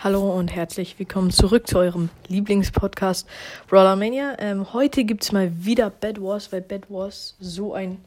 [0.00, 3.26] Hallo und herzlich willkommen zurück zu eurem Lieblingspodcast
[3.66, 4.36] Brawler Mania.
[4.38, 8.04] Ähm, heute gibt es mal wieder Bad Wars, weil Bad Wars so ein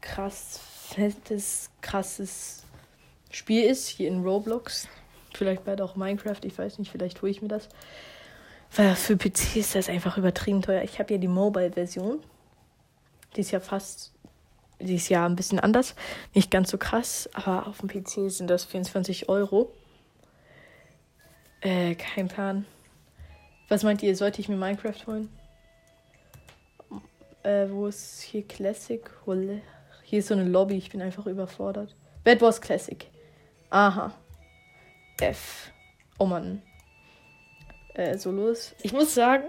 [0.00, 2.62] krass fettes, krasses
[3.30, 4.88] Spiel ist hier in Roblox.
[5.34, 7.68] Vielleicht bald auch Minecraft, ich weiß nicht, vielleicht hole ich mir das.
[8.74, 10.80] Weil für PC ist das einfach übertrieben teuer.
[10.82, 12.20] Ich habe ja die Mobile-Version.
[13.36, 14.14] Die ist ja fast,
[14.80, 15.94] die ist ja ein bisschen anders.
[16.32, 19.70] Nicht ganz so krass, aber auf dem PC sind das 24 Euro.
[21.64, 22.66] Äh, kein Plan.
[23.68, 25.30] Was meint ihr, sollte ich mir Minecraft holen?
[27.42, 29.02] Äh, wo ist hier Classic?
[30.02, 31.94] Hier ist so eine Lobby, ich bin einfach überfordert.
[32.22, 33.06] Bad Wars Classic.
[33.70, 34.12] Aha.
[35.18, 35.72] F.
[36.18, 36.60] Oh Mann.
[37.94, 38.74] Äh, so los.
[38.82, 39.44] Ich muss sagen,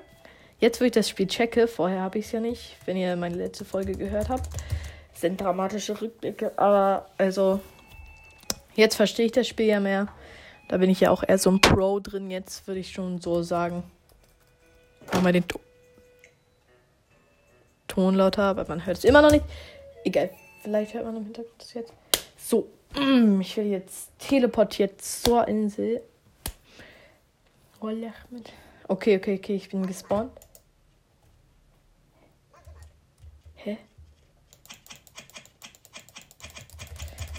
[0.60, 3.36] jetzt wo ich das Spiel checke, vorher habe ich es ja nicht, wenn ihr meine
[3.36, 4.48] letzte Folge gehört habt,
[5.14, 7.60] sind dramatische Rückblicke, aber also
[8.76, 10.08] jetzt verstehe ich das Spiel ja mehr.
[10.68, 13.44] Da bin ich ja auch eher so ein Pro drin jetzt, würde ich schon so
[13.44, 13.84] sagen.
[15.14, 15.60] Mach mal den to
[17.88, 19.46] Ton lauter, aber man hört es immer noch nicht.
[20.04, 20.32] Egal,
[20.62, 21.94] vielleicht hört man im Hintergrund das jetzt.
[22.38, 26.02] So, mm, ich werde jetzt teleportiert zur Insel.
[28.88, 30.32] Okay, okay, okay, ich bin gespawnt.
[33.56, 33.78] Hä?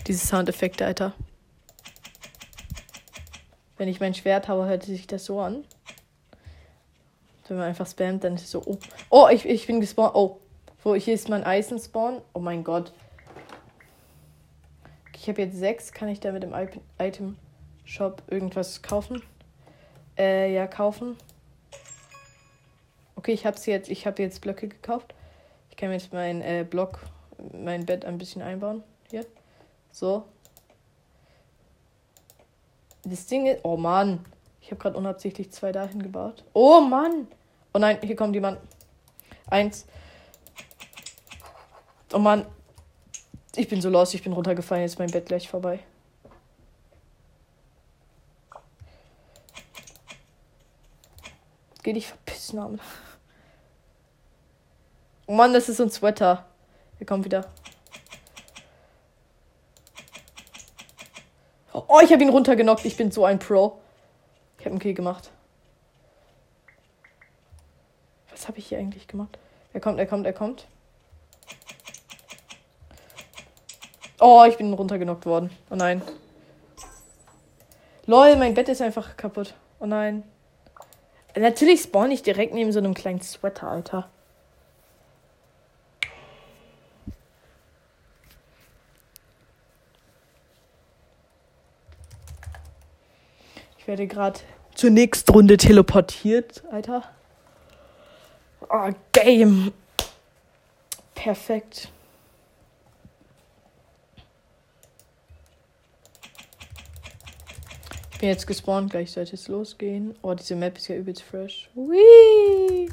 [0.07, 1.13] Diese Soundeffekte, Alter.
[3.77, 5.65] Wenn ich mein Schwert habe, hört sich das so an.
[7.49, 8.63] Wenn man einfach spammt, dann ist es so.
[8.67, 8.79] Oh,
[9.11, 10.15] oh ich, ich bin gespawnt.
[10.15, 10.41] Oh,
[10.83, 12.23] wo hier ist mein Eisen-Spawn.
[12.33, 12.93] Oh mein Gott.
[15.15, 15.93] Ich habe jetzt sechs.
[15.93, 16.55] Kann ich da mit dem
[16.99, 19.23] Item-Shop irgendwas kaufen?
[20.17, 21.17] Äh, ja, kaufen.
[23.17, 23.89] Okay, ich habe jetzt.
[23.91, 25.15] Ich habe jetzt Blöcke gekauft.
[25.71, 27.01] Ich kann jetzt mein äh, Block,
[27.53, 28.83] mein Bett ein bisschen einbauen.
[29.11, 29.27] Hier.
[29.93, 30.25] So.
[33.09, 33.61] Das Ding ist.
[33.63, 34.25] Oh Mann.
[34.61, 36.43] Ich habe gerade unabsichtlich zwei dahin gebaut.
[36.53, 37.29] Oh Mann.
[37.73, 38.59] Oh nein, hier kommt jemand.
[39.49, 39.87] Eins.
[42.13, 42.47] Oh Mann.
[43.55, 44.83] Ich bin so los, ich bin runtergefallen.
[44.83, 45.79] Jetzt ist mein Bett gleich vorbei.
[51.85, 52.81] Geh dich verpissen, Mann.
[55.27, 56.45] Oh Mann, das ist so ein Sweater.
[56.99, 57.53] Er kommt wieder.
[61.89, 62.87] Oh, ich habe ihn runtergenockt.
[62.87, 63.79] Ich bin so ein Pro.
[64.59, 65.31] Ich habe einen Kill gemacht.
[68.31, 69.39] Was habe ich hier eigentlich gemacht?
[69.75, 70.67] Er kommt, er kommt, er kommt.
[74.19, 75.51] Oh, ich bin runtergenockt worden.
[75.71, 76.01] Oh nein.
[78.07, 79.55] Lol, mein Bett ist einfach kaputt.
[79.79, 80.23] Oh nein.
[81.37, 84.09] Natürlich spawn ich direkt neben so einem kleinen Sweater, Alter.
[93.87, 94.41] Ich werde gerade
[94.75, 97.05] zur nächsten Runde teleportiert, Alter.
[98.69, 99.73] Oh, Game.
[101.15, 101.93] Perfekt.
[108.11, 110.17] Ich bin jetzt gespawnt, gleich sollte es losgehen.
[110.21, 111.71] Oh, diese Map ist ja übelst fresh.
[111.77, 112.89] Whee!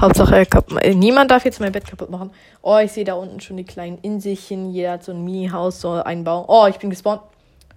[0.00, 0.46] Hauptsache,
[0.94, 2.30] niemand darf jetzt mein Bett kaputt machen.
[2.62, 4.70] Oh, ich sehe da unten schon die kleinen Inselchen.
[4.70, 6.44] Jeder hat so ein Mini-Haus, so einbauen.
[6.46, 7.22] Oh, ich bin gespawnt.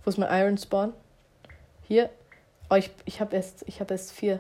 [0.06, 0.94] Wo ist mein Iron Spawn?
[1.90, 2.12] Hier.
[2.70, 4.40] Oh, ich, ich habe erst, ich habe erst vier.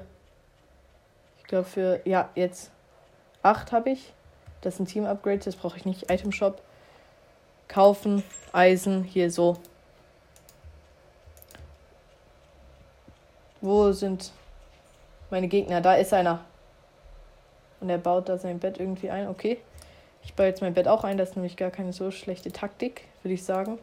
[1.40, 2.70] Ich glaube für, ja, jetzt
[3.42, 4.14] acht habe ich.
[4.62, 6.12] Das sind Team-Upgrades, das brauche ich nicht.
[6.12, 6.62] Item Shop.
[7.68, 8.24] Kaufen,
[8.54, 9.58] Eisen, hier so.
[13.62, 14.31] Wo sind
[15.31, 15.81] meine Gegner?
[15.81, 16.46] Da ist einer.
[17.80, 19.28] Und er baut da sein Bett irgendwie ein.
[19.28, 19.60] Okay.
[20.22, 21.18] Ich baue jetzt mein Bett auch ein.
[21.18, 23.80] Das ist nämlich gar keine so schlechte Taktik, würde ich sagen.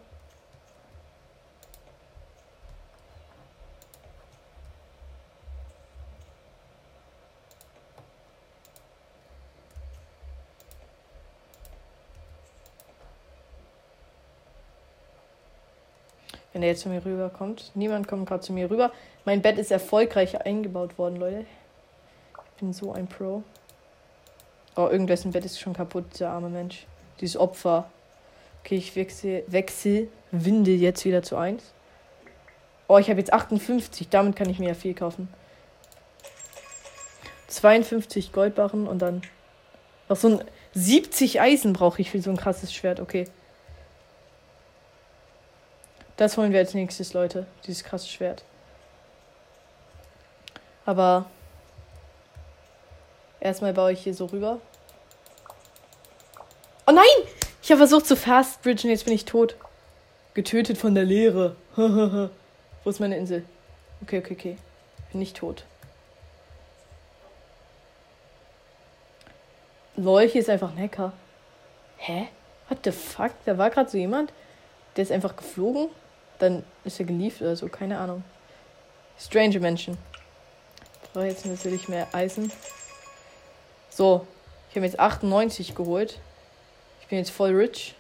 [16.57, 17.71] Wenn er jetzt zu mir rüberkommt.
[17.75, 18.91] Niemand kommt gerade zu mir rüber.
[19.27, 21.45] Mein Bett ist erfolgreich eingebaut worden, Leute.
[22.47, 23.43] Ich bin so ein Pro.
[24.75, 26.87] Oh, irgendwessen Bett ist schon kaputt, dieser arme Mensch.
[27.21, 27.91] Dieses Opfer.
[28.65, 31.63] Okay, ich wechsle, wechsel Winde jetzt wieder zu 1.
[32.89, 34.09] Oh, ich habe jetzt 58.
[34.09, 35.29] Damit kann ich mir ja viel kaufen.
[37.49, 39.21] 52 Goldbarren und dann
[40.09, 42.99] noch so ein 70 Eisen brauche ich für so ein krasses Schwert.
[42.99, 43.27] Okay.
[46.17, 47.47] Das holen wir als nächstes, Leute.
[47.67, 48.43] Dieses krasse Schwert.
[50.87, 51.27] Aber
[53.41, 54.61] erstmal baue ich hier so rüber.
[56.87, 57.05] Oh nein!
[57.63, 59.57] Ich habe versucht zu fast bridgen, jetzt bin ich tot.
[60.35, 61.57] Getötet von der Leere.
[61.77, 63.45] Wo ist meine Insel?
[64.03, 64.57] Okay, okay, okay.
[65.11, 65.65] Bin nicht tot.
[69.97, 71.13] Lol, hier ist einfach ein Hacker.
[71.97, 72.29] Hä?
[72.69, 73.33] What the fuck?
[73.45, 74.33] Da war gerade so jemand,
[74.95, 75.89] der ist einfach geflogen.
[76.39, 78.23] Dann ist er geliefert oder so, keine Ahnung.
[79.19, 79.97] Strange Menschen.
[81.13, 82.53] Brauche jetzt natürlich mehr Eisen.
[83.89, 84.27] So,
[84.69, 86.19] ich habe jetzt 98 geholt.
[87.01, 87.95] Ich bin jetzt voll rich,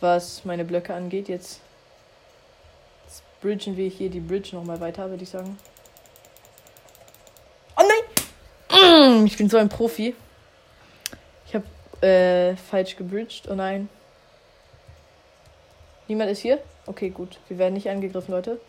[0.00, 1.28] was meine Blöcke angeht.
[1.28, 1.60] Jetzt,
[3.04, 5.56] jetzt bridgen wir hier die Bridge nochmal weiter, würde ich sagen.
[7.76, 9.26] Oh nein!
[9.26, 10.16] Ich bin so ein Profi.
[11.46, 13.48] Ich habe äh, falsch gebridged.
[13.48, 13.88] Oh nein.
[16.08, 16.60] Niemand ist hier?
[16.86, 17.38] Okay, gut.
[17.48, 18.60] Wir werden nicht angegriffen, Leute.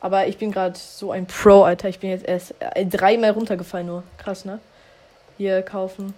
[0.00, 1.88] Aber ich bin gerade so ein Pro, Alter.
[1.88, 4.02] Ich bin jetzt erst äh, dreimal runtergefallen nur.
[4.18, 4.60] Krass, ne?
[5.38, 6.14] Hier kaufen.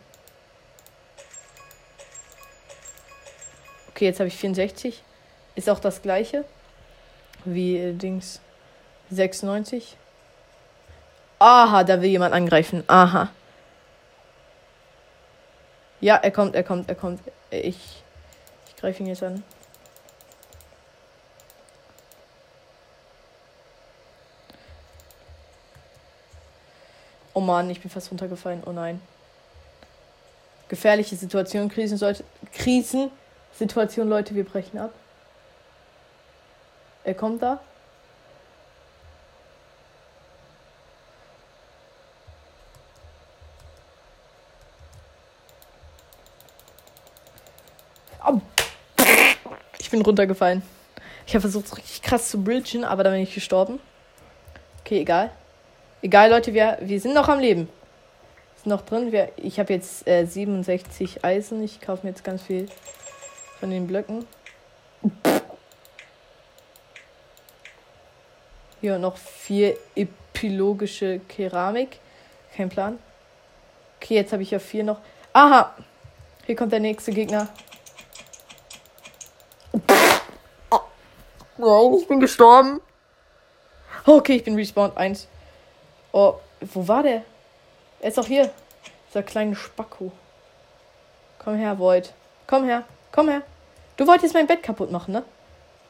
[3.91, 5.03] Okay, jetzt habe ich 64.
[5.55, 6.44] Ist auch das gleiche.
[7.44, 8.41] Wie äh, Dings
[9.11, 9.97] 96.
[11.38, 12.82] Aha, da will jemand angreifen.
[12.88, 13.31] Aha.
[16.00, 17.20] Ja, er kommt, er kommt, er kommt.
[17.50, 18.03] Ich,
[18.67, 19.43] ich greife ihn jetzt an.
[27.38, 28.64] Oh Mann, ich bin fast runtergefallen.
[28.67, 29.00] Oh nein.
[30.67, 33.12] Gefährliche Situation, Krisen, sollte, Krisen,
[33.56, 34.90] Situation, Leute, wir brechen ab.
[37.05, 37.61] Er kommt da.
[49.79, 50.62] Ich bin runtergefallen.
[51.25, 53.79] Ich habe versucht, richtig krass zu bridgen, aber dann bin ich gestorben.
[54.81, 55.31] Okay, egal.
[56.00, 57.69] Egal, Leute, wir, wir sind noch am Leben.
[58.56, 59.11] Ist noch drin.
[59.11, 61.62] Wir, ich habe jetzt äh, 67 Eisen.
[61.62, 62.69] Ich kaufe mir jetzt ganz viel
[63.59, 64.25] von den Blöcken.
[68.81, 71.99] Hier noch vier epilogische Keramik.
[72.56, 73.01] Kein Plan.
[74.01, 75.01] Okay, jetzt habe ich ja vier noch.
[75.33, 75.75] Aha!
[76.47, 77.49] Hier kommt der nächste Gegner.
[81.56, 82.81] Nein, ich bin gestorben.
[84.06, 84.97] Okay, ich bin respawned.
[84.97, 85.27] Eins.
[86.20, 87.23] Oh, wo war der?
[88.00, 88.50] Er ist doch hier.
[89.09, 90.11] Dieser kleine Spacko.
[91.38, 92.12] Komm her, Void.
[92.49, 92.82] Komm her.
[93.12, 93.43] Komm her.
[93.97, 95.23] Du wolltest mein Bett kaputt machen, ne?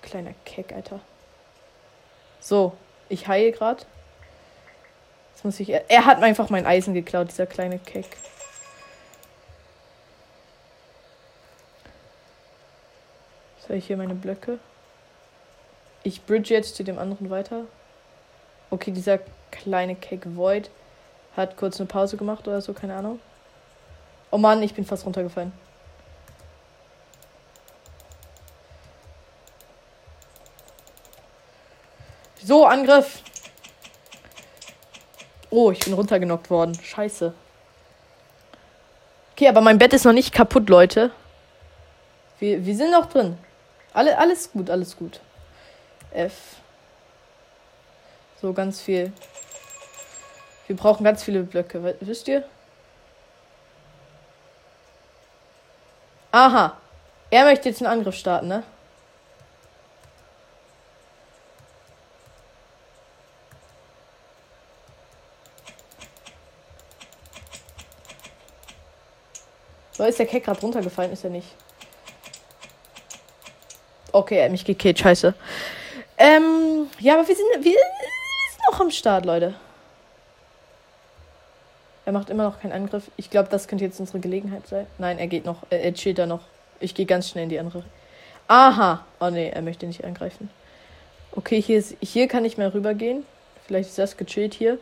[0.02, 1.00] Kleiner Keck, Alter.
[2.40, 2.76] So,
[3.08, 3.86] ich heile gerade.
[5.32, 5.70] Jetzt muss ich.
[5.70, 8.18] Er, er hat einfach mein Eisen geklaut, dieser kleine Keck.
[13.66, 14.58] Soll ich hier meine Blöcke?
[16.02, 17.64] Ich bridge jetzt zu dem anderen weiter.
[18.68, 20.70] Okay, dieser kleine Cake Void
[21.36, 23.20] hat kurz eine Pause gemacht oder so, keine Ahnung.
[24.30, 25.52] Oh Mann, ich bin fast runtergefallen.
[32.42, 33.22] So, Angriff.
[35.50, 36.74] Oh, ich bin runtergenockt worden.
[36.74, 37.34] Scheiße.
[39.32, 41.10] Okay, aber mein Bett ist noch nicht kaputt, Leute.
[42.38, 43.38] Wir, wir sind noch drin.
[43.92, 45.20] Alle, alles gut, alles gut.
[46.12, 46.56] F.
[48.40, 49.12] So ganz viel.
[50.68, 52.44] Wir brauchen ganz viele Blöcke, wisst ihr?
[56.30, 56.76] Aha.
[57.30, 58.62] Er möchte jetzt einen Angriff starten, ne?
[69.92, 71.48] So ist der Keck gerade runtergefallen, ist er nicht.
[74.12, 75.34] Okay, er hat mich gekillt, scheiße.
[76.18, 79.54] Ähm, ja, aber wir sind, wir sind noch am Start, Leute.
[82.08, 83.10] Er macht immer noch keinen Angriff.
[83.18, 84.86] Ich glaube, das könnte jetzt unsere Gelegenheit sein.
[84.96, 85.64] Nein, er geht noch.
[85.68, 86.40] Er, er chillt da noch.
[86.80, 87.84] Ich gehe ganz schnell in die andere.
[88.46, 89.04] Aha.
[89.20, 90.48] Oh nee, er möchte nicht angreifen.
[91.32, 93.26] Okay, hier, ist, hier kann ich mehr rübergehen.
[93.66, 94.78] Vielleicht ist das gechillt hier.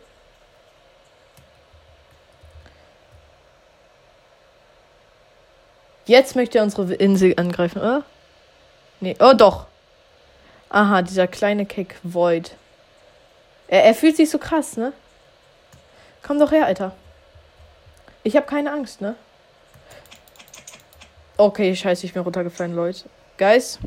[6.05, 8.05] Jetzt möchte er unsere Insel angreifen, oder?
[9.01, 9.67] Nee, oh doch.
[10.69, 12.55] Aha, dieser kleine Kick Void.
[13.67, 14.93] Er, er fühlt sich so krass, ne?
[16.23, 16.95] Komm doch her, Alter.
[18.27, 19.15] Ich habe keine Angst, ne?
[21.37, 23.09] Okay, scheiße, ich bin runtergefallen, Leute.
[23.39, 23.79] Guys,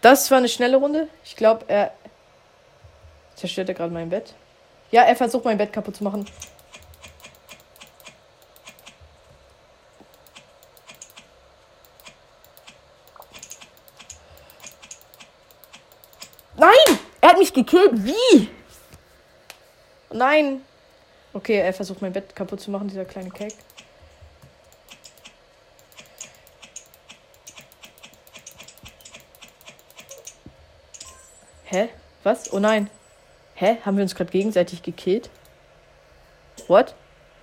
[0.00, 1.08] das war eine schnelle Runde.
[1.24, 1.92] Ich glaube, er
[3.34, 4.34] zerstört er gerade mein Bett.
[4.92, 6.24] Ja, er versucht mein Bett kaputt zu machen.
[16.56, 16.98] Nein!
[17.20, 17.90] Er hat mich gekillt.
[18.04, 18.48] Wie?
[20.12, 20.62] Nein.
[21.34, 23.54] Okay, er versucht mein Bett kaputt zu machen, dieser kleine Cake.
[31.64, 31.88] Hä?
[32.22, 32.52] Was?
[32.52, 32.90] Oh nein.
[33.54, 33.78] Hä?
[33.84, 35.30] Haben wir uns gerade gegenseitig gekillt?
[36.68, 36.94] What?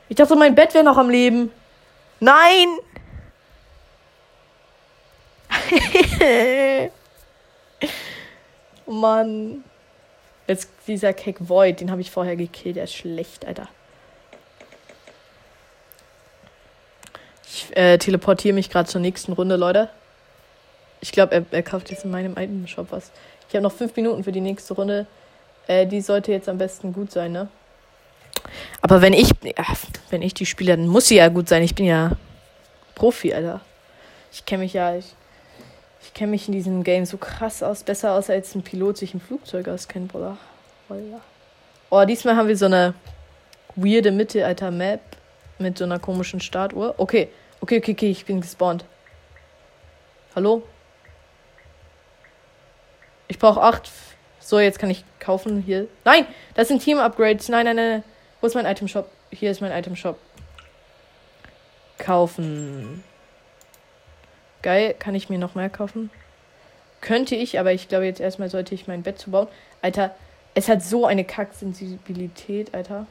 [0.07, 1.51] Ich dachte, mein Bett wäre noch am Leben.
[2.19, 2.67] Nein!
[8.85, 9.63] oh Mann.
[10.47, 12.75] Jetzt dieser Cake Void, den habe ich vorher gekillt.
[12.75, 13.67] Der ist schlecht, Alter.
[17.51, 19.89] Ich äh, teleportiere mich gerade zur nächsten Runde, Leute.
[21.01, 23.11] Ich glaube, er, er kauft jetzt in meinem Item Shop was.
[23.47, 25.07] Ich habe noch fünf Minuten für die nächste Runde.
[25.67, 27.47] Äh, die sollte jetzt am besten gut sein, ne?
[28.81, 29.65] Aber wenn ich, ja,
[30.11, 31.63] wenn ich die spiele, dann muss sie ja gut sein.
[31.63, 32.11] Ich bin ja
[32.95, 33.61] Profi, Alter.
[34.31, 35.15] Ich kenne mich ja, ich,
[36.01, 39.13] ich kenne mich in diesem Game so krass aus, besser aus als ein Pilot sich
[39.13, 40.37] im Flugzeug auskennt, Bruder.
[41.89, 42.93] Oh, diesmal haben wir so eine
[43.75, 45.01] weirde Mittelalter-Map
[45.59, 46.95] mit so einer komischen Startuhr.
[46.97, 47.29] Okay,
[47.61, 48.85] okay, okay, okay, ich bin gespawnt.
[50.35, 50.63] Hallo?
[53.27, 53.91] Ich brauche acht.
[54.39, 55.87] So, jetzt kann ich kaufen hier.
[56.05, 56.25] Nein,
[56.55, 57.49] das sind Team-Upgrades.
[57.49, 58.03] Nein, nein, nein.
[58.41, 59.09] Wo ist mein Item-Shop?
[59.31, 60.17] Hier ist mein Item-Shop.
[61.97, 63.03] Kaufen.
[64.61, 66.09] Geil, kann ich mir noch mehr kaufen?
[67.01, 69.47] Könnte ich, aber ich glaube, jetzt erstmal sollte ich mein Bett zu bauen.
[69.81, 70.15] Alter,
[70.53, 73.05] es hat so eine Kacksensibilität, Alter.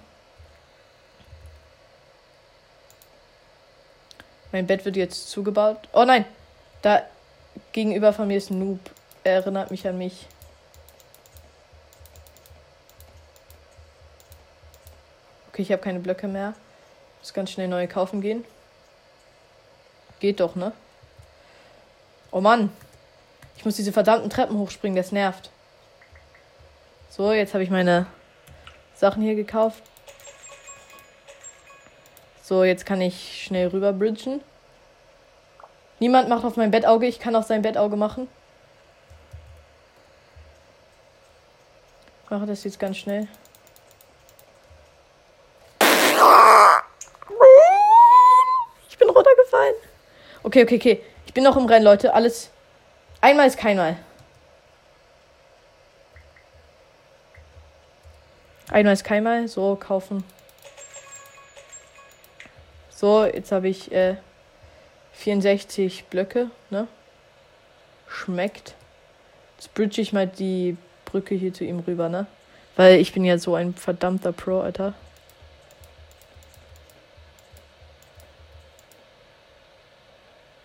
[4.53, 5.89] Mein Bett wird jetzt zugebaut.
[5.93, 6.25] Oh nein!
[6.83, 7.03] Da
[7.73, 8.81] gegenüber von mir ist ein Noob.
[9.25, 10.27] Er erinnert mich an mich.
[15.49, 16.55] Okay, ich habe keine Blöcke mehr.
[17.19, 18.45] Muss ganz schnell neue kaufen gehen.
[20.21, 20.73] Geht doch, ne?
[22.31, 22.71] Oh Mann.
[23.57, 25.51] Ich muss diese verdammten Treppen hochspringen, das nervt.
[27.11, 28.07] So, jetzt habe ich meine
[28.95, 29.83] Sachen hier gekauft.
[32.49, 34.41] So, jetzt kann ich schnell rüber bridgen.
[35.99, 37.07] Niemand macht auf mein Bettauge.
[37.07, 38.27] Ich kann auch sein Bettauge machen.
[42.25, 43.29] Ich mache das jetzt ganz schnell.
[48.89, 49.75] Ich bin runtergefallen.
[50.43, 51.05] Okay, okay, okay.
[51.27, 52.15] Ich bin noch im Rennen, Leute.
[52.15, 52.49] Alles.
[53.21, 53.99] Einmal ist keinmal.
[58.71, 59.49] Einmal ist keinmal.
[59.49, 60.25] So, kaufen.
[62.99, 64.17] So, jetzt habe ich äh,
[65.13, 66.89] 64 Blöcke, ne?
[68.09, 68.75] Schmeckt.
[69.57, 72.27] Jetzt bridge ich mal die Brücke hier zu ihm rüber, ne?
[72.75, 74.95] Weil ich bin ja so ein verdammter Pro, Alter.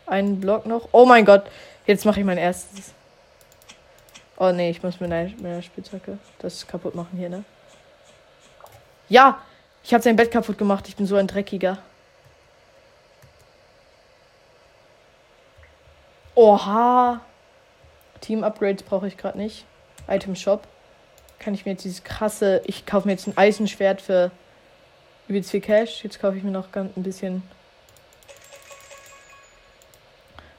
[0.07, 0.89] Einen Block noch.
[0.91, 1.43] Oh mein Gott.
[1.85, 2.93] Jetzt mache ich mein erstes.
[4.37, 7.43] Oh nee, ich muss mit einer Spitzhacke das kaputt machen hier, ne?
[9.07, 9.39] Ja!
[9.83, 10.87] Ich habe sein Bett kaputt gemacht.
[10.87, 11.77] Ich bin so ein Dreckiger.
[16.35, 17.21] Oha!
[18.21, 19.65] Team-Upgrades brauche ich gerade nicht.
[20.07, 20.67] Item Shop.
[21.39, 22.61] Kann ich mir jetzt dieses krasse.
[22.65, 24.31] Ich kaufe mir jetzt ein Eisenschwert für
[25.27, 26.03] übelst viel Cash.
[26.03, 27.43] Jetzt kaufe ich mir noch ganz ein bisschen.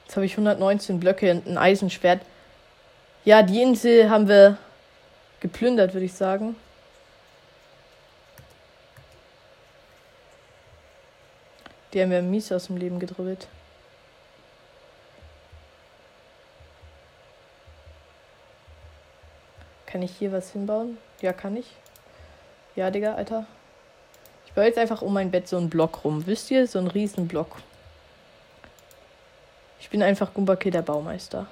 [0.04, 2.20] Jetzt habe ich 119 Blöcke und ein Eisenschwert.
[3.24, 4.58] Ja, die Insel haben wir
[5.40, 6.54] geplündert, würde ich sagen.
[11.92, 13.48] Die haben wir mies aus dem Leben gedribbelt.
[19.94, 20.98] Kann ich hier was hinbauen?
[21.20, 21.70] Ja, kann ich.
[22.74, 23.46] Ja, Digga, Alter.
[24.44, 26.26] Ich baue jetzt einfach um mein Bett so einen Block rum.
[26.26, 26.66] Wisst ihr?
[26.66, 27.58] So einen riesen Block.
[29.78, 31.46] Ich bin einfach Gumbake der Baumeister.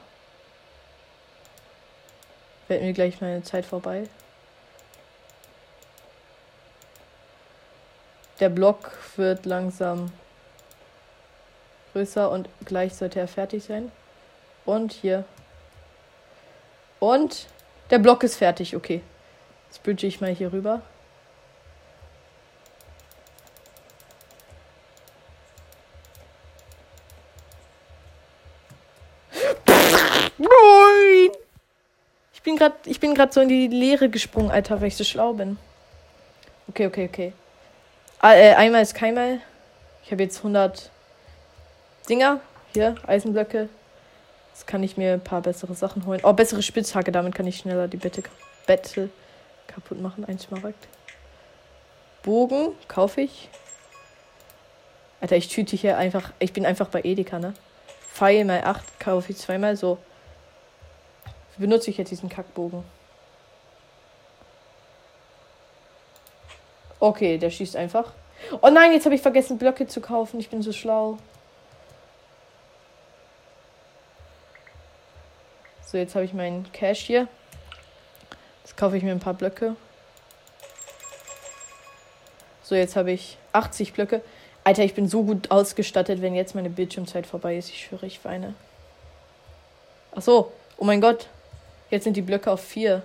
[2.67, 4.09] Fällt mir gleich meine Zeit vorbei.
[8.41, 10.11] Der Block wird langsam
[11.93, 13.93] größer und gleich sollte er fertig sein.
[14.65, 15.25] Und hier.
[16.99, 17.47] Und
[17.93, 19.03] der Block ist fertig, okay.
[19.69, 20.81] Jetzt bridge ich mal hier rüber.
[30.39, 31.31] Nein!
[32.33, 35.05] Ich bin gerade ich bin gerade so in die Leere gesprungen, Alter, weil ich so
[35.05, 35.59] schlau bin.
[36.69, 37.33] Okay, okay, okay.
[38.21, 39.41] Ah, äh, einmal ist keinmal.
[40.05, 40.91] Ich habe jetzt 100
[42.09, 42.41] Dinger.
[42.73, 43.69] Hier, Eisenblöcke.
[44.53, 46.21] Jetzt kann ich mir ein paar bessere Sachen holen.
[46.23, 47.11] Oh, bessere Spitzhacke.
[47.13, 48.23] Damit kann ich schneller die Bette,
[48.67, 49.11] Bette
[49.67, 50.25] kaputt machen.
[50.25, 50.89] Ein Smaragd.
[52.23, 53.49] Bogen kaufe ich.
[55.21, 56.33] Alter, ich tüte hier einfach.
[56.39, 57.55] Ich bin einfach bei Edeka, ne?
[58.13, 59.99] Pfeil mal 8 kaufe ich zweimal so.
[61.57, 62.83] Benutze ich jetzt diesen Kackbogen?
[66.99, 68.13] Okay, der schießt einfach.
[68.61, 70.41] Oh nein, jetzt habe ich vergessen, Blöcke zu kaufen.
[70.41, 71.19] Ich bin so schlau.
[75.93, 77.29] So, jetzt habe ich meinen Cash hier.
[78.65, 79.77] Jetzt kaufe ich mir ein paar Blöcke.
[82.63, 84.23] So, jetzt habe ich 80 Blöcke.
[84.65, 87.69] Alter, ich bin so gut ausgestattet, wenn jetzt meine Bildschirmzeit vorbei ist.
[87.69, 88.55] Ich schwöre, ich weine.
[90.17, 90.51] Ach so.
[90.79, 91.29] Oh mein Gott.
[91.91, 93.03] Jetzt sind die Blöcke auf 4.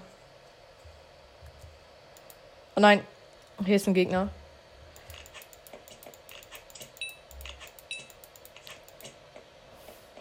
[2.77, 3.03] Oh nein.
[3.65, 4.29] Hier ist ein Gegner.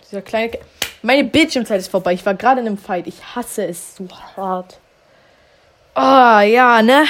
[0.02, 0.50] Dieser kleine.
[0.50, 0.60] Ke
[1.06, 2.14] Meine Bildschirmzeit ist vorbei.
[2.14, 3.06] Ich war gerade in einem Fight.
[3.06, 4.80] Ich hasse es so hart.
[5.94, 7.04] Oh, ja, ne?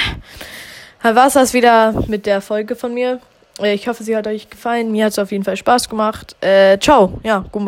[1.01, 3.19] Dann war es das wieder mit der Folge von mir.
[3.63, 4.91] Ich hoffe, sie hat euch gefallen.
[4.91, 6.35] Mir hat es auf jeden Fall Spaß gemacht.
[6.41, 7.19] Äh, ciao.
[7.23, 7.65] Ja, Gumba.